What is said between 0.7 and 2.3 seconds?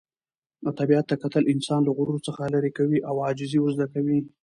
طبیعت ته کتل انسان له غرور